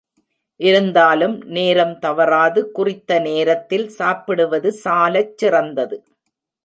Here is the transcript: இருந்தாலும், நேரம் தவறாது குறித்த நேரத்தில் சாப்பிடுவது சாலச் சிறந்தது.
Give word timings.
இருந்தாலும், 0.59 1.43
நேரம் 1.47 1.99
தவறாது 1.99 2.71
குறித்த 2.71 3.19
நேரத்தில் 3.19 3.87
சாப்பிடுவது 3.89 4.71
சாலச் 4.83 5.37
சிறந்தது. 5.37 5.99